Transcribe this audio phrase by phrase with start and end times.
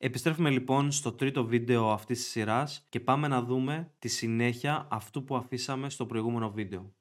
[0.00, 5.24] Επιστρέφουμε λοιπόν στο τρίτο βίντεο αυτής της σειράς και πάμε να δούμε τη συνέχεια αυτού
[5.24, 6.92] που αφήσαμε στο προηγούμενο βίντεο.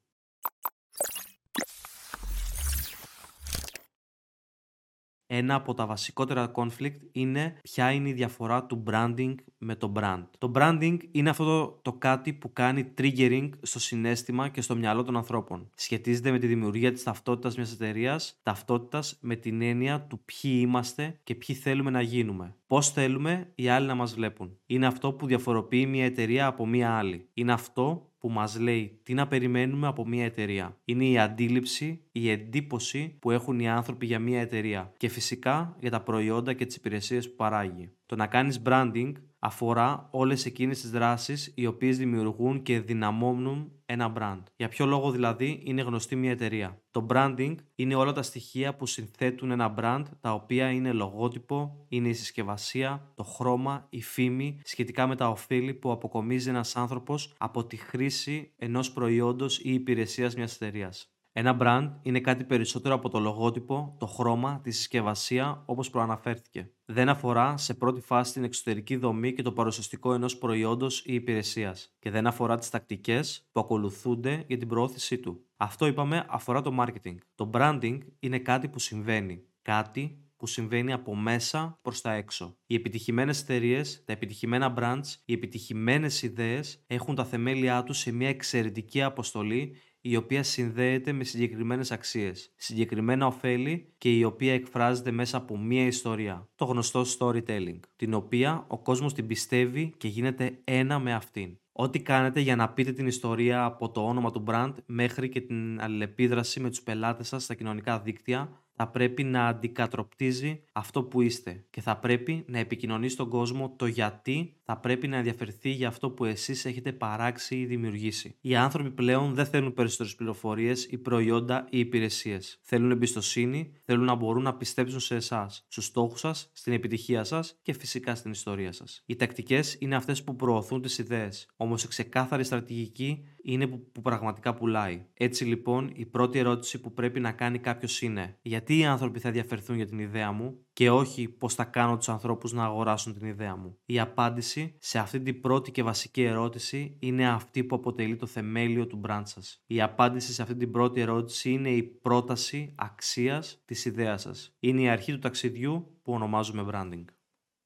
[5.28, 10.24] ένα από τα βασικότερα conflict είναι ποια είναι η διαφορά του branding με το brand.
[10.38, 15.04] Το branding είναι αυτό το, το κάτι που κάνει triggering στο συνέστημα και στο μυαλό
[15.04, 15.70] των ανθρώπων.
[15.76, 21.20] Σχετίζεται με τη δημιουργία της ταυτότητας μιας εταιρείας, ταυτότητας με την έννοια του ποιοι είμαστε
[21.24, 22.56] και ποιοι θέλουμε να γίνουμε.
[22.68, 24.58] Πώς θέλουμε οι άλλοι να μας βλέπουν.
[24.66, 27.30] Είναι αυτό που διαφοροποιεί μια εταιρεία από μια άλλη.
[27.34, 30.78] Είναι αυτό που μας λέει τι να περιμένουμε από μια εταιρεία.
[30.86, 35.92] Είναι η αντίληψη, η εντύπωση που έχουν οι άνθρωποι για μια εταιρεία και φυσικά για
[35.92, 37.92] τα προϊόντα και τις υπηρεσίες που παράγει.
[38.06, 44.14] Το να κάνεις branding αφορά όλες εκείνες τις δράσεις οι οποίες δημιουργούν και δυναμώνουν ένα
[44.18, 44.44] brand.
[44.56, 48.86] Για ποιο λόγο δηλαδή είναι γνωστή μια εταιρεία; Το branding είναι όλα τα στοιχεία που
[48.86, 55.08] συνθέτουν ένα brand, τα οποία είναι λογότυπο, είναι η συσκευασία, το χρώμα, η φήμη, σχετικά
[55.08, 60.56] με τα ωφέλη που αποκομίζει ένας άνθρωπος από τη χρήση ενός προϊόντος ή υπηρεσίας μιας
[60.56, 61.17] εταιρείας.
[61.40, 66.72] Ένα brand είναι κάτι περισσότερο από το λογότυπο, το χρώμα, τη συσκευασία όπως προαναφέρθηκε.
[66.86, 71.96] Δεν αφορά σε πρώτη φάση την εξωτερική δομή και το παρουσιαστικό ενός προϊόντος ή υπηρεσίας
[72.00, 75.46] και δεν αφορά τις τακτικές που ακολουθούνται για την προώθησή του.
[75.58, 77.16] Αυτό είπαμε αφορά το marketing.
[77.36, 79.44] Το branding είναι κάτι που συμβαίνει.
[79.62, 82.58] Κάτι που συμβαίνει από μέσα προς τα έξω.
[82.66, 88.30] Οι επιτυχημένες εταιρείες, τα επιτυχημένα brands, οι επιτυχημένες ιδέες έχουν τα θεμέλια τους σε μια
[88.30, 89.76] εξαιρετική αποστολή
[90.10, 95.86] η οποία συνδέεται με συγκεκριμένες αξίες, συγκεκριμένα ωφέλη και η οποία εκφράζεται μέσα από μία
[95.86, 101.58] ιστορία, το γνωστό storytelling, την οποία ο κόσμος την πιστεύει και γίνεται ένα με αυτήν.
[101.72, 105.82] Ό,τι κάνετε για να πείτε την ιστορία από το όνομα του brand μέχρι και την
[105.82, 111.66] αλληλεπίδραση με τους πελάτες σας στα κοινωνικά δίκτυα θα πρέπει να αντικατροπτίζει αυτό που είστε
[111.70, 116.10] και θα πρέπει να επικοινωνεί στον κόσμο το γιατί θα πρέπει να ενδιαφερθεί για αυτό
[116.10, 118.36] που εσείς έχετε παράξει ή δημιουργήσει.
[118.42, 122.60] Οι άνθρωποι πλέον δεν θέλουν περισσότερες πληροφορίες ή προϊόντα ή υπηρεσίες.
[122.62, 127.60] Θέλουν εμπιστοσύνη, θέλουν να μπορούν να πιστέψουν σε εσάς, στους στόχους σας, στην επιτυχία σας
[127.62, 129.04] και φυσικά στην ιστορία σας.
[129.06, 134.02] Οι τακτικές είναι αυτές που προωθούν τις ιδέες, όμως η ξεκάθαρη στρατηγική είναι που, που
[134.02, 135.06] πραγματικά πουλάει.
[135.14, 139.28] Έτσι λοιπόν, η πρώτη ερώτηση που πρέπει να κάνει κάποιος είναι γιατί οι άνθρωποι θα
[139.28, 143.28] ενδιαφερθούν για την ιδέα μου και όχι πώς θα κάνω τους ανθρώπους να αγοράσουν την
[143.28, 148.16] ιδέα μου; Η απάντηση σε αυτή την πρώτη και βασική ερώτηση είναι αυτή που αποτελεί
[148.16, 149.64] το θεμέλιο του brand σας.
[149.68, 154.56] Η απάντηση σε αυτή την πρώτη ερώτηση είναι η πρόταση αξίας της ιδέας σας.
[154.60, 157.06] Είναι η αρχή του ταξιδιού που ονομάζουμε branding.